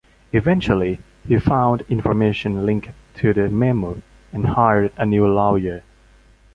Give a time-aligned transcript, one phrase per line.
[0.33, 5.83] Eventually, he found information linked to the memo and hired a new lawyer.